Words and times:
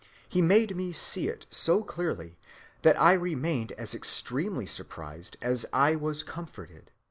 He 0.27 0.41
made 0.41 0.75
me 0.75 0.93
see 0.93 1.27
it 1.27 1.45
so 1.51 1.83
clearly 1.83 2.35
that 2.81 2.99
I 2.99 3.13
remained 3.13 3.73
as 3.73 3.93
extremely 3.93 4.65
surprised 4.65 5.37
as 5.43 5.63
I 5.71 5.95
was 5.95 6.23
comforted 6.23 6.89